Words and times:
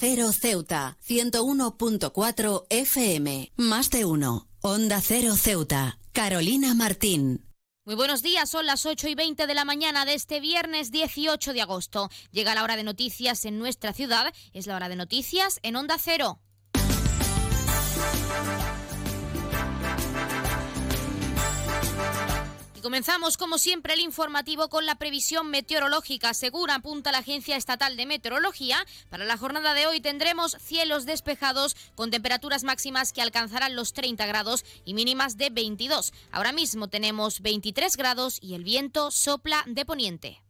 Cero 0.00 0.32
Ceuta, 0.32 0.96
101.4 1.06 2.64
FM. 2.70 3.52
Más 3.58 3.90
de 3.90 4.06
uno. 4.06 4.48
Onda 4.62 4.98
Cero 5.02 5.36
Ceuta. 5.36 5.98
Carolina 6.14 6.74
Martín. 6.74 7.44
Muy 7.84 7.96
buenos 7.96 8.22
días, 8.22 8.48
son 8.48 8.64
las 8.64 8.86
8 8.86 9.08
y 9.08 9.14
20 9.14 9.46
de 9.46 9.52
la 9.52 9.66
mañana 9.66 10.06
de 10.06 10.14
este 10.14 10.40
viernes 10.40 10.90
18 10.90 11.52
de 11.52 11.60
agosto. 11.60 12.08
Llega 12.30 12.54
la 12.54 12.64
hora 12.64 12.76
de 12.76 12.82
noticias 12.82 13.44
en 13.44 13.58
nuestra 13.58 13.92
ciudad, 13.92 14.32
es 14.54 14.66
la 14.66 14.76
hora 14.76 14.88
de 14.88 14.96
noticias 14.96 15.60
en 15.62 15.76
Onda 15.76 15.98
Cero. 15.98 16.40
Comenzamos, 22.80 23.36
como 23.36 23.58
siempre, 23.58 23.94
el 23.94 24.00
informativo 24.00 24.68
con 24.68 24.86
la 24.86 24.96
previsión 24.96 25.50
meteorológica. 25.50 26.34
Según 26.34 26.70
apunta 26.70 27.12
la 27.12 27.18
Agencia 27.18 27.56
Estatal 27.56 27.96
de 27.96 28.06
Meteorología, 28.06 28.84
para 29.08 29.24
la 29.24 29.36
jornada 29.36 29.74
de 29.74 29.86
hoy 29.86 30.00
tendremos 30.00 30.56
cielos 30.60 31.06
despejados 31.06 31.76
con 31.94 32.10
temperaturas 32.10 32.64
máximas 32.64 33.12
que 33.12 33.22
alcanzarán 33.22 33.76
los 33.76 33.92
30 33.92 34.26
grados 34.26 34.64
y 34.84 34.94
mínimas 34.94 35.36
de 35.36 35.50
22. 35.50 36.12
Ahora 36.32 36.52
mismo 36.52 36.88
tenemos 36.88 37.40
23 37.40 37.96
grados 37.96 38.38
y 38.40 38.54
el 38.54 38.64
viento 38.64 39.10
sopla 39.10 39.64
de 39.66 39.84
poniente. 39.84 40.49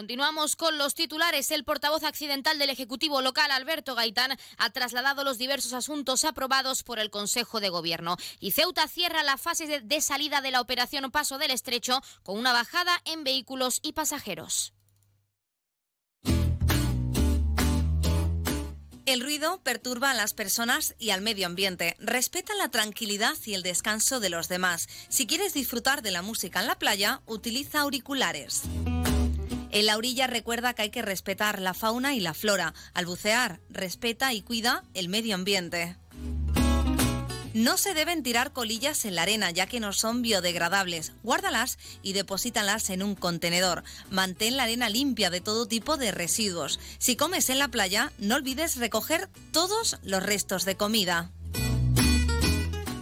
Continuamos 0.00 0.56
con 0.56 0.78
los 0.78 0.94
titulares. 0.94 1.50
El 1.50 1.62
portavoz 1.62 2.04
accidental 2.04 2.58
del 2.58 2.70
Ejecutivo 2.70 3.20
local, 3.20 3.50
Alberto 3.50 3.94
Gaitán, 3.94 4.34
ha 4.56 4.70
trasladado 4.70 5.24
los 5.24 5.36
diversos 5.36 5.74
asuntos 5.74 6.24
aprobados 6.24 6.82
por 6.82 6.98
el 6.98 7.10
Consejo 7.10 7.60
de 7.60 7.68
Gobierno. 7.68 8.16
Y 8.40 8.52
Ceuta 8.52 8.88
cierra 8.88 9.22
la 9.22 9.36
fase 9.36 9.82
de, 9.82 10.00
salida 10.00 10.40
de 10.40 10.52
la 10.52 10.62
operación 10.62 11.10
Paso 11.10 11.36
del 11.36 11.50
Estrecho 11.50 12.00
con 12.22 12.38
una 12.38 12.54
bajada 12.54 12.98
en 13.04 13.24
vehículos 13.24 13.80
y 13.82 13.92
pasajeros. 13.92 14.72
El 19.04 19.20
ruido 19.20 19.60
perturba 19.62 20.12
a 20.12 20.14
las 20.14 20.32
personas 20.32 20.94
y 20.98 21.10
al 21.10 21.20
medio 21.20 21.46
ambiente. 21.46 21.94
Respeta 21.98 22.54
la 22.54 22.70
tranquilidad 22.70 23.36
y 23.44 23.52
el 23.52 23.62
descanso 23.62 24.18
de 24.18 24.30
los 24.30 24.48
demás. 24.48 24.88
Si 25.10 25.26
quieres 25.26 25.52
disfrutar 25.52 26.00
de 26.00 26.10
la 26.10 26.22
música 26.22 26.60
en 26.60 26.68
la 26.68 26.78
playa, 26.78 27.20
utiliza 27.26 27.80
auriculares. 27.80 28.62
En 29.72 29.86
la 29.86 29.96
orilla 29.96 30.26
recuerda 30.26 30.74
que 30.74 30.82
hay 30.82 30.90
que 30.90 31.02
respetar 31.02 31.60
la 31.60 31.74
fauna 31.74 32.14
y 32.14 32.20
la 32.20 32.34
flora. 32.34 32.74
Al 32.92 33.06
bucear, 33.06 33.60
respeta 33.70 34.32
y 34.32 34.42
cuida 34.42 34.84
el 34.94 35.08
medio 35.08 35.34
ambiente. 35.34 35.96
No 37.52 37.76
se 37.76 37.94
deben 37.94 38.22
tirar 38.22 38.52
colillas 38.52 39.04
en 39.04 39.16
la 39.16 39.22
arena 39.22 39.50
ya 39.50 39.66
que 39.66 39.80
no 39.80 39.92
son 39.92 40.22
biodegradables. 40.22 41.12
Guárdalas 41.24 41.78
y 42.02 42.12
deposítalas 42.12 42.90
en 42.90 43.02
un 43.02 43.16
contenedor. 43.16 43.82
Mantén 44.08 44.56
la 44.56 44.64
arena 44.64 44.88
limpia 44.88 45.30
de 45.30 45.40
todo 45.40 45.66
tipo 45.66 45.96
de 45.96 46.12
residuos. 46.12 46.78
Si 46.98 47.16
comes 47.16 47.50
en 47.50 47.58
la 47.58 47.68
playa, 47.68 48.12
no 48.18 48.36
olvides 48.36 48.76
recoger 48.76 49.28
todos 49.52 49.98
los 50.04 50.22
restos 50.22 50.64
de 50.64 50.76
comida. 50.76 51.32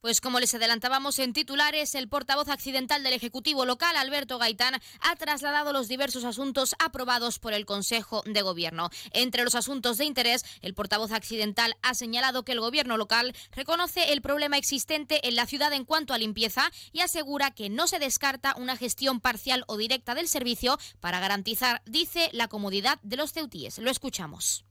Pues 0.00 0.20
como 0.20 0.38
les 0.38 0.54
adelantábamos 0.54 1.18
en 1.18 1.32
titulares, 1.32 1.96
el 1.96 2.08
portavoz 2.08 2.48
accidental 2.48 3.02
del 3.02 3.14
Ejecutivo 3.14 3.64
local, 3.64 3.96
Alberto 3.96 4.38
Gaitán, 4.38 4.80
ha 5.00 5.16
trasladado 5.16 5.72
los 5.72 5.88
diversos 5.88 6.22
asuntos 6.22 6.76
aprobados 6.78 7.40
por 7.40 7.52
el 7.52 7.66
Consejo 7.66 8.22
de 8.24 8.42
Gobierno. 8.42 8.90
Entre 9.10 9.42
los 9.42 9.56
asuntos 9.56 9.98
de 9.98 10.04
interés, 10.04 10.44
el 10.62 10.74
portavoz 10.74 11.10
accidental 11.10 11.76
ha 11.82 11.94
señalado 11.94 12.44
que 12.44 12.52
el 12.52 12.60
Gobierno 12.60 12.96
local 12.96 13.34
reconoce 13.50 14.12
el 14.12 14.22
problema 14.22 14.56
existente 14.56 15.26
en 15.26 15.34
la 15.34 15.46
ciudad 15.46 15.72
en 15.72 15.84
cuanto 15.84 16.14
a 16.14 16.18
limpieza 16.18 16.70
y 16.92 17.00
asegura 17.00 17.50
que 17.50 17.68
no 17.68 17.88
se 17.88 17.98
descarta 17.98 18.54
una 18.56 18.76
gestión 18.76 19.18
parcial 19.18 19.64
o 19.66 19.76
directa 19.76 20.14
del 20.14 20.28
servicio 20.28 20.78
para 21.00 21.18
garantizar, 21.18 21.82
dice, 21.86 22.30
la 22.32 22.46
comodidad 22.46 23.00
de 23.02 23.16
los 23.16 23.32
ceutíes. 23.32 23.78
Lo 23.78 23.90
escuchamos. 23.90 24.64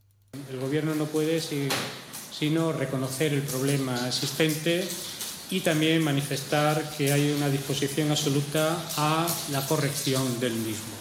El 0.49 0.61
Gobierno 0.61 0.95
no 0.95 1.05
puede 1.05 1.41
sino 2.38 2.72
reconocer 2.72 3.34
el 3.34 3.42
problema 3.42 4.08
existente 4.08 4.88
y 5.50 5.62
también 5.62 6.03
manifestar 6.03 6.94
que 6.98 7.12
hay 7.12 7.31
una 7.31 7.50
disposición 7.50 8.12
absoluta 8.12 8.78
a 8.98 9.28
la 9.52 9.66
corrección 9.66 10.40
del 10.40 10.53
mismo. 10.53 10.96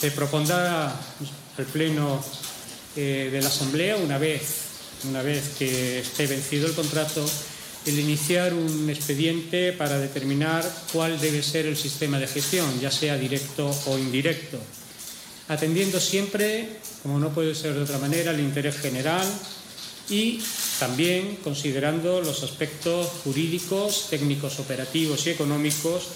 Se 0.00 0.10
propondrá 0.12 0.88
al 1.58 1.64
Pleno 1.66 2.22
eh, 2.94 3.28
de 3.32 3.42
la 3.42 3.48
Asamblea, 3.48 3.96
una 3.96 4.18
vez, 4.18 4.42
una 5.08 5.22
vez 5.22 5.54
que 5.58 6.00
esté 6.00 6.26
vencido 6.26 6.66
el 6.66 6.74
contrato, 6.74 7.28
el 7.86 7.98
iniciar 7.98 8.54
un 8.54 8.88
expediente 8.88 9.72
para 9.72 9.98
determinar 9.98 10.64
cuál 10.92 11.20
debe 11.20 11.42
ser 11.42 11.66
el 11.66 11.76
sistema 11.76 12.18
de 12.18 12.26
gestión, 12.26 12.80
ya 12.80 12.90
sea 12.90 13.16
directo 13.16 13.70
o 13.86 13.98
indirecto, 13.98 14.58
atendiendo 15.48 16.00
siempre, 16.00 16.78
como 17.02 17.18
no 17.18 17.30
puede 17.30 17.54
ser 17.54 17.74
de 17.74 17.82
otra 17.82 17.98
manera, 17.98 18.32
el 18.32 18.40
interés 18.40 18.76
general 18.76 19.26
y 20.08 20.42
también 20.78 21.36
considerando 21.36 22.20
los 22.20 22.42
aspectos 22.42 23.08
jurídicos, 23.24 24.08
técnicos, 24.10 24.60
operativos 24.60 25.26
y 25.26 25.30
económicos 25.30 26.08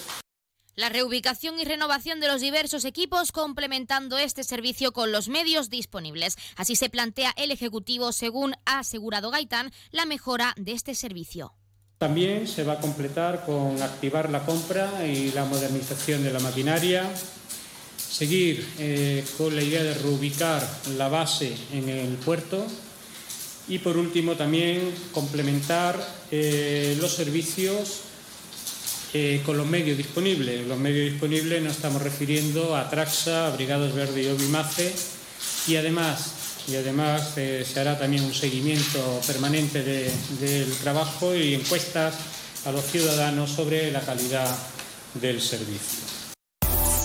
la 0.75 0.89
reubicación 0.89 1.59
y 1.59 1.65
renovación 1.65 2.19
de 2.19 2.27
los 2.27 2.41
diversos 2.41 2.85
equipos 2.85 3.31
complementando 3.31 4.17
este 4.17 4.43
servicio 4.43 4.93
con 4.93 5.11
los 5.11 5.27
medios 5.27 5.69
disponibles. 5.69 6.37
Así 6.55 6.75
se 6.75 6.89
plantea 6.89 7.33
el 7.35 7.51
Ejecutivo, 7.51 8.11
según 8.13 8.55
ha 8.65 8.79
asegurado 8.79 9.31
Gaitán, 9.31 9.71
la 9.91 10.05
mejora 10.05 10.53
de 10.57 10.71
este 10.71 10.95
servicio. 10.95 11.53
También 11.97 12.47
se 12.47 12.63
va 12.63 12.73
a 12.73 12.79
completar 12.79 13.45
con 13.45 13.79
activar 13.81 14.29
la 14.31 14.43
compra 14.43 15.05
y 15.05 15.31
la 15.33 15.45
modernización 15.45 16.23
de 16.23 16.31
la 16.31 16.39
maquinaria, 16.39 17.07
seguir 17.97 18.65
eh, 18.79 19.23
con 19.37 19.55
la 19.55 19.61
idea 19.61 19.83
de 19.83 19.93
reubicar 19.93 20.67
la 20.97 21.09
base 21.09 21.55
en 21.73 21.89
el 21.89 22.15
puerto 22.15 22.65
y 23.67 23.79
por 23.79 23.97
último 23.97 24.35
también 24.35 24.93
complementar 25.11 25.99
eh, 26.31 26.97
los 26.99 27.13
servicios 27.13 28.01
eh, 29.13 29.41
con 29.45 29.57
los 29.57 29.67
medios 29.67 29.97
disponibles. 29.97 30.65
Los 30.67 30.79
medios 30.79 31.11
disponibles 31.11 31.61
nos 31.61 31.75
estamos 31.75 32.01
refiriendo 32.01 32.75
a 32.75 32.89
Traxa, 32.89 33.47
a 33.47 33.49
Brigados 33.51 33.93
Verde 33.93 34.23
y 34.23 34.27
Obimace 34.27 34.93
y 35.67 35.75
además, 35.75 36.31
y 36.67 36.75
además 36.75 37.33
eh, 37.37 37.65
se 37.71 37.79
hará 37.79 37.99
también 37.99 38.23
un 38.23 38.33
seguimiento 38.33 39.21
permanente 39.27 39.83
del 39.83 40.71
trabajo 40.81 41.35
y 41.35 41.55
encuestas 41.55 42.15
a 42.65 42.71
los 42.71 42.85
ciudadanos 42.85 43.51
sobre 43.51 43.91
la 43.91 44.01
calidad 44.01 44.55
del 45.15 45.41
servicio. 45.41 46.20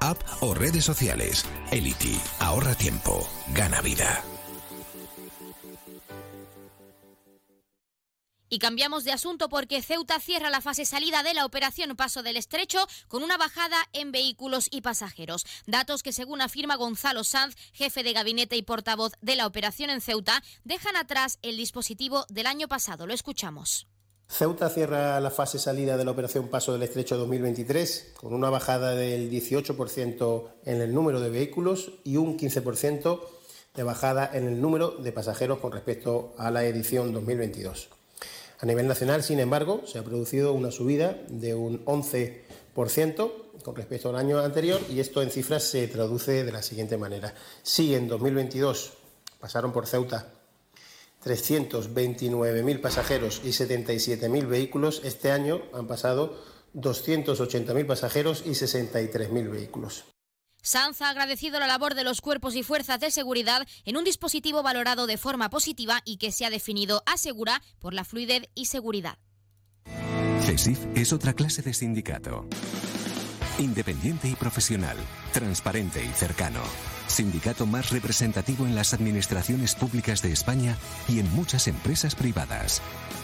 app 0.00 0.22
o 0.40 0.54
redes 0.54 0.84
sociales. 0.84 1.44
Elity, 1.70 2.18
ahorra 2.40 2.74
tiempo, 2.74 3.28
gana 3.54 3.80
vida. 3.80 4.24
Y 8.50 8.58
cambiamos 8.60 9.04
de 9.04 9.12
asunto 9.12 9.48
porque 9.48 9.82
Ceuta 9.82 10.18
cierra 10.20 10.48
la 10.48 10.62
fase 10.62 10.86
salida 10.86 11.22
de 11.22 11.34
la 11.34 11.44
operación 11.44 11.94
Paso 11.96 12.22
del 12.22 12.38
Estrecho 12.38 12.86
con 13.06 13.22
una 13.22 13.36
bajada 13.36 13.76
en 13.92 14.10
vehículos 14.10 14.68
y 14.70 14.80
pasajeros. 14.80 15.44
Datos 15.66 16.02
que, 16.02 16.12
según 16.12 16.40
afirma 16.40 16.76
Gonzalo 16.76 17.24
Sanz, 17.24 17.56
jefe 17.74 18.02
de 18.02 18.14
gabinete 18.14 18.56
y 18.56 18.62
portavoz 18.62 19.12
de 19.20 19.36
la 19.36 19.46
operación 19.46 19.90
en 19.90 20.00
Ceuta, 20.00 20.42
dejan 20.64 20.96
atrás 20.96 21.38
el 21.42 21.58
dispositivo 21.58 22.24
del 22.30 22.46
año 22.46 22.68
pasado. 22.68 23.06
Lo 23.06 23.12
escuchamos. 23.12 23.86
Ceuta 24.30 24.68
cierra 24.68 25.18
la 25.20 25.30
fase 25.30 25.58
salida 25.58 25.96
de 25.96 26.04
la 26.04 26.10
operación 26.10 26.48
Paso 26.48 26.72
del 26.72 26.82
Estrecho 26.82 27.16
2023 27.16 28.12
con 28.20 28.34
una 28.34 28.50
bajada 28.50 28.94
del 28.94 29.30
18% 29.30 30.44
en 30.66 30.80
el 30.80 30.94
número 30.94 31.18
de 31.20 31.30
vehículos 31.30 31.92
y 32.04 32.18
un 32.18 32.38
15% 32.38 33.20
de 33.74 33.82
bajada 33.82 34.30
en 34.32 34.46
el 34.46 34.60
número 34.60 34.90
de 34.90 35.12
pasajeros 35.12 35.58
con 35.58 35.72
respecto 35.72 36.34
a 36.36 36.50
la 36.50 36.64
edición 36.64 37.12
2022. 37.12 37.88
A 38.60 38.66
nivel 38.66 38.86
nacional, 38.86 39.22
sin 39.22 39.40
embargo, 39.40 39.82
se 39.86 39.98
ha 39.98 40.04
producido 40.04 40.52
una 40.52 40.70
subida 40.70 41.16
de 41.28 41.54
un 41.54 41.84
11% 41.86 43.32
con 43.64 43.74
respecto 43.74 44.10
al 44.10 44.16
año 44.16 44.38
anterior 44.40 44.80
y 44.90 45.00
esto 45.00 45.22
en 45.22 45.30
cifras 45.30 45.64
se 45.64 45.88
traduce 45.88 46.44
de 46.44 46.52
la 46.52 46.62
siguiente 46.62 46.98
manera. 46.98 47.34
Si 47.62 47.94
en 47.94 48.06
2022 48.06 48.92
pasaron 49.40 49.72
por 49.72 49.86
Ceuta 49.86 50.37
329.000 51.28 52.80
pasajeros 52.80 53.42
y 53.44 53.48
77.000 53.48 54.46
vehículos, 54.46 55.02
este 55.04 55.30
año 55.30 55.62
han 55.74 55.86
pasado 55.86 56.42
280.000 56.74 57.86
pasajeros 57.86 58.42
y 58.46 58.50
63.000 58.50 59.50
vehículos. 59.50 60.04
Sanz 60.62 61.02
ha 61.02 61.10
agradecido 61.10 61.60
la 61.60 61.66
labor 61.66 61.94
de 61.94 62.04
los 62.04 62.20
cuerpos 62.20 62.56
y 62.56 62.62
fuerzas 62.62 63.00
de 63.00 63.10
seguridad 63.10 63.66
en 63.84 63.96
un 63.96 64.04
dispositivo 64.04 64.62
valorado 64.62 65.06
de 65.06 65.16
forma 65.16 65.50
positiva 65.50 66.02
y 66.04 66.16
que 66.16 66.32
se 66.32 66.44
ha 66.44 66.50
definido 66.50 67.02
asegura 67.06 67.62
por 67.78 67.94
la 67.94 68.04
fluidez 68.04 68.48
y 68.54 68.66
seguridad. 68.66 69.18
CESIF 70.42 70.78
es 70.94 71.12
otra 71.12 71.34
clase 71.34 71.62
de 71.62 71.74
sindicato. 71.74 72.46
Independiente 73.58 74.28
y 74.28 74.36
profesional, 74.36 74.96
transparente 75.32 76.04
y 76.04 76.08
cercano. 76.12 76.60
Sindicato 77.08 77.66
más 77.66 77.90
representativo 77.90 78.64
en 78.64 78.76
las 78.76 78.94
administraciones 78.94 79.74
públicas 79.74 80.22
de 80.22 80.32
España 80.32 80.76
y 81.08 81.18
en 81.18 81.28
muchas 81.34 81.66
empresas 81.66 82.14
privadas. 82.14 82.80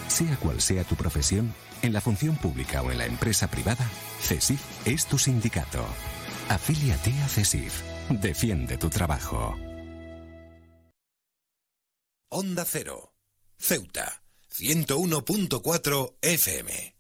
Sea 0.08 0.36
cual 0.36 0.60
sea 0.60 0.82
tu 0.82 0.96
profesión, 0.96 1.54
en 1.82 1.92
la 1.92 2.00
función 2.00 2.36
pública 2.36 2.82
o 2.82 2.90
en 2.90 2.98
la 2.98 3.06
empresa 3.06 3.48
privada, 3.48 3.88
CESIF 4.20 4.60
es 4.86 5.06
tu 5.06 5.18
sindicato. 5.18 5.84
Afíliate 6.48 7.12
a 7.22 7.28
CESIF. 7.28 7.82
Defiende 8.10 8.76
tu 8.76 8.90
trabajo. 8.90 9.54
Onda 12.30 12.64
Cero. 12.66 13.14
Ceuta. 13.56 14.22
101.4 14.50 16.16
FM. 16.20 16.93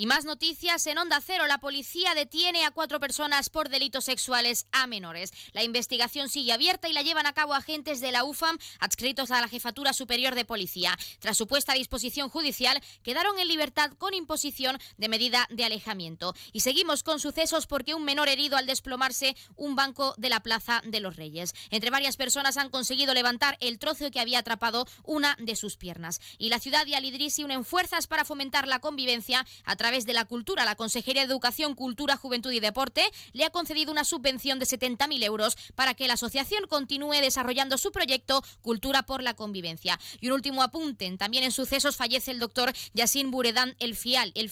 Y 0.00 0.06
más 0.06 0.24
noticias 0.24 0.86
en 0.86 0.96
Onda 0.96 1.20
Cero. 1.20 1.48
La 1.48 1.58
policía 1.58 2.14
detiene 2.14 2.64
a 2.64 2.70
cuatro 2.70 3.00
personas 3.00 3.50
por 3.50 3.68
delitos 3.68 4.04
sexuales 4.04 4.68
a 4.70 4.86
menores. 4.86 5.32
La 5.54 5.64
investigación 5.64 6.28
sigue 6.28 6.52
abierta 6.52 6.88
y 6.88 6.92
la 6.92 7.02
llevan 7.02 7.26
a 7.26 7.32
cabo 7.32 7.52
agentes 7.52 8.00
de 8.00 8.12
la 8.12 8.22
UFAM 8.22 8.58
adscritos 8.78 9.32
a 9.32 9.40
la 9.40 9.48
Jefatura 9.48 9.92
Superior 9.92 10.36
de 10.36 10.44
Policía. 10.44 10.96
Tras 11.18 11.36
su 11.36 11.48
puesta 11.48 11.72
a 11.72 11.74
disposición 11.74 12.28
judicial, 12.28 12.80
quedaron 13.02 13.40
en 13.40 13.48
libertad 13.48 13.90
con 13.98 14.14
imposición 14.14 14.78
de 14.98 15.08
medida 15.08 15.48
de 15.50 15.64
alejamiento. 15.64 16.32
Y 16.52 16.60
seguimos 16.60 17.02
con 17.02 17.18
sucesos 17.18 17.66
porque 17.66 17.94
un 17.94 18.04
menor 18.04 18.28
herido 18.28 18.56
al 18.56 18.66
desplomarse 18.66 19.36
un 19.56 19.74
banco 19.74 20.14
de 20.16 20.28
la 20.28 20.44
Plaza 20.44 20.80
de 20.84 21.00
los 21.00 21.16
Reyes. 21.16 21.54
Entre 21.70 21.90
varias 21.90 22.16
personas 22.16 22.56
han 22.56 22.70
conseguido 22.70 23.14
levantar 23.14 23.56
el 23.58 23.80
trozo 23.80 24.12
que 24.12 24.20
había 24.20 24.38
atrapado 24.38 24.86
una 25.02 25.34
de 25.40 25.56
sus 25.56 25.76
piernas. 25.76 26.20
Y 26.38 26.50
la 26.50 26.60
ciudad 26.60 26.86
de 26.86 26.94
Alidrisi 26.94 27.42
unen 27.42 27.64
fuerzas 27.64 28.06
para 28.06 28.24
fomentar 28.24 28.68
la 28.68 28.78
convivencia 28.78 29.44
a 29.64 29.74
través 29.74 29.87
través 29.88 30.04
de 30.04 30.12
la 30.12 30.26
cultura. 30.26 30.66
La 30.66 30.74
Consejería 30.74 31.22
de 31.22 31.32
Educación, 31.32 31.74
Cultura, 31.74 32.18
Juventud 32.18 32.52
y 32.52 32.60
Deporte 32.60 33.02
le 33.32 33.46
ha 33.46 33.50
concedido 33.50 33.90
una 33.90 34.04
subvención 34.04 34.58
de 34.58 34.66
70.000 34.66 35.24
euros 35.24 35.56
para 35.74 35.94
que 35.94 36.06
la 36.06 36.12
asociación 36.12 36.66
continúe 36.68 37.22
desarrollando 37.22 37.78
su 37.78 37.90
proyecto 37.90 38.44
Cultura 38.60 39.04
por 39.04 39.22
la 39.22 39.32
Convivencia. 39.32 39.98
Y 40.20 40.26
un 40.26 40.34
último 40.34 40.62
apunte, 40.62 41.10
también 41.16 41.42
en 41.42 41.52
sucesos 41.52 41.96
fallece 41.96 42.32
el 42.32 42.38
doctor 42.38 42.74
Yassin 42.92 43.30
Buredán 43.30 43.76
El, 43.78 43.96
Fial, 43.96 44.30
el 44.34 44.50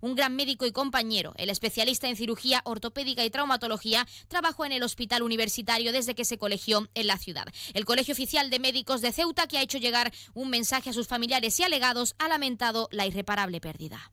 un 0.00 0.14
gran 0.14 0.36
médico 0.36 0.64
y 0.64 0.72
compañero. 0.72 1.34
El 1.36 1.50
especialista 1.50 2.08
en 2.08 2.16
cirugía 2.16 2.62
ortopédica 2.64 3.26
y 3.26 3.30
traumatología 3.30 4.08
trabajó 4.28 4.64
en 4.64 4.72
el 4.72 4.84
hospital 4.84 5.22
universitario 5.22 5.92
desde 5.92 6.14
que 6.14 6.24
se 6.24 6.38
colegió 6.38 6.88
en 6.94 7.06
la 7.08 7.18
ciudad. 7.18 7.44
El 7.74 7.84
Colegio 7.84 8.12
Oficial 8.12 8.48
de 8.48 8.58
Médicos 8.58 9.02
de 9.02 9.12
Ceuta, 9.12 9.46
que 9.46 9.58
ha 9.58 9.62
hecho 9.62 9.76
llegar 9.76 10.14
un 10.32 10.48
mensaje 10.48 10.88
a 10.88 10.94
sus 10.94 11.08
familiares 11.08 11.60
y 11.60 11.62
alegados, 11.62 12.14
ha 12.18 12.28
lamentado 12.28 12.88
la 12.90 13.04
irreparable 13.04 13.60
pérdida. 13.60 14.12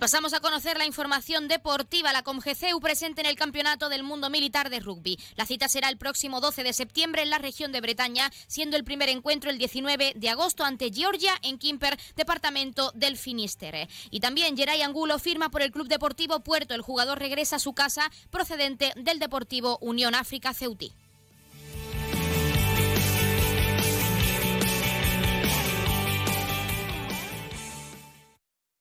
pasamos 0.00 0.32
a 0.32 0.40
conocer 0.40 0.78
la 0.78 0.86
información 0.86 1.46
deportiva. 1.46 2.12
La 2.12 2.22
Comgeceu 2.22 2.80
presente 2.80 3.20
en 3.20 3.26
el 3.26 3.36
Campeonato 3.36 3.90
del 3.90 4.02
Mundo 4.02 4.30
Militar 4.30 4.70
de 4.70 4.80
Rugby. 4.80 5.18
La 5.36 5.44
cita 5.44 5.68
será 5.68 5.90
el 5.90 5.98
próximo 5.98 6.40
12 6.40 6.62
de 6.62 6.72
septiembre 6.72 7.20
en 7.20 7.28
la 7.28 7.36
región 7.36 7.70
de 7.70 7.82
Bretaña, 7.82 8.32
siendo 8.46 8.78
el 8.78 8.84
primer 8.84 9.10
encuentro 9.10 9.50
el 9.50 9.58
19 9.58 10.14
de 10.16 10.30
agosto 10.30 10.64
ante 10.64 10.90
Georgia 10.90 11.34
en 11.42 11.58
Quimper, 11.58 11.98
departamento 12.16 12.92
del 12.94 13.18
Finisterre. 13.18 13.88
Y 14.10 14.20
también 14.20 14.56
Geray 14.56 14.80
Angulo 14.80 15.18
firma 15.18 15.50
por 15.50 15.60
el 15.60 15.70
Club 15.70 15.86
Deportivo 15.86 16.40
Puerto. 16.40 16.74
El 16.74 16.80
jugador 16.80 17.18
regresa 17.18 17.56
a 17.56 17.60
su 17.60 17.74
casa 17.74 18.10
procedente 18.30 18.94
del 18.96 19.18
Deportivo 19.18 19.76
Unión 19.82 20.14
África 20.14 20.54
Ceutí. 20.54 20.92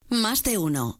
Más 0.07 0.41
de 0.43 0.57
uno. 0.57 0.99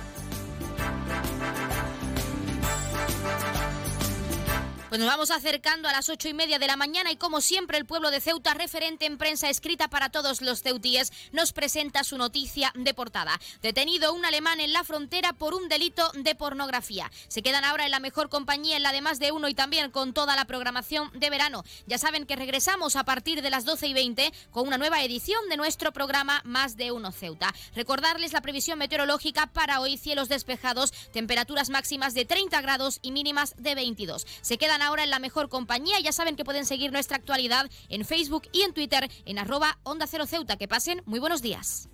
Pues 4.91 4.99
nos 4.99 5.07
vamos 5.07 5.31
acercando 5.31 5.87
a 5.87 5.93
las 5.93 6.09
ocho 6.09 6.27
y 6.27 6.33
media 6.33 6.59
de 6.59 6.67
la 6.67 6.75
mañana 6.75 7.13
y 7.13 7.15
como 7.15 7.39
siempre 7.39 7.77
el 7.77 7.85
pueblo 7.85 8.11
de 8.11 8.19
Ceuta, 8.19 8.53
referente 8.53 9.05
en 9.05 9.17
prensa 9.17 9.49
escrita 9.49 9.87
para 9.87 10.09
todos 10.09 10.41
los 10.41 10.63
ceutíes, 10.63 11.13
nos 11.31 11.53
presenta 11.53 12.03
su 12.03 12.17
noticia 12.17 12.73
de 12.75 12.93
portada. 12.93 13.39
Detenido 13.61 14.13
un 14.13 14.25
alemán 14.25 14.59
en 14.59 14.73
la 14.73 14.83
frontera 14.83 15.31
por 15.31 15.53
un 15.53 15.69
delito 15.69 16.11
de 16.15 16.35
pornografía. 16.35 17.09
Se 17.29 17.41
quedan 17.41 17.63
ahora 17.63 17.85
en 17.85 17.91
la 17.91 18.01
mejor 18.01 18.27
compañía 18.27 18.75
en 18.75 18.83
la 18.83 18.91
de 18.91 18.99
más 18.99 19.17
de 19.19 19.31
uno 19.31 19.47
y 19.47 19.53
también 19.53 19.91
con 19.91 20.11
toda 20.11 20.35
la 20.35 20.43
programación 20.43 21.09
de 21.13 21.29
verano. 21.29 21.63
Ya 21.87 21.97
saben 21.97 22.25
que 22.25 22.35
regresamos 22.35 22.97
a 22.97 23.05
partir 23.05 23.41
de 23.41 23.49
las 23.49 23.63
doce 23.63 23.87
y 23.87 23.93
veinte 23.93 24.33
con 24.49 24.67
una 24.67 24.77
nueva 24.77 25.01
edición 25.05 25.47
de 25.47 25.55
nuestro 25.55 25.93
programa 25.93 26.41
Más 26.43 26.75
de 26.75 26.91
uno 26.91 27.13
Ceuta. 27.13 27.55
Recordarles 27.75 28.33
la 28.33 28.41
previsión 28.41 28.77
meteorológica 28.77 29.47
para 29.47 29.79
hoy, 29.79 29.95
cielos 29.95 30.27
despejados, 30.27 30.91
temperaturas 31.13 31.69
máximas 31.69 32.13
de 32.13 32.25
30 32.25 32.59
grados 32.59 32.99
y 33.01 33.13
mínimas 33.13 33.55
de 33.57 33.73
22. 33.73 34.27
Se 34.41 34.57
quedan 34.57 34.80
ahora 34.81 35.03
en 35.03 35.09
la 35.09 35.19
mejor 35.19 35.49
compañía. 35.49 35.99
Ya 35.99 36.11
saben 36.11 36.35
que 36.35 36.45
pueden 36.45 36.65
seguir 36.65 36.91
nuestra 36.91 37.17
actualidad 37.17 37.69
en 37.89 38.05
Facebook 38.05 38.43
y 38.51 38.61
en 38.61 38.73
Twitter 38.73 39.09
en 39.25 39.39
arroba 39.39 39.79
Onda 39.83 40.07
Cero 40.07 40.25
Ceuta. 40.25 40.57
Que 40.57 40.67
pasen 40.67 41.01
muy 41.05 41.19
buenos 41.19 41.41
días. 41.41 41.89